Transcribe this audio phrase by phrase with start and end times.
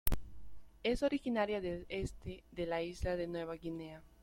[0.81, 4.01] Es originaria del este de la isla de Nueva Guinea.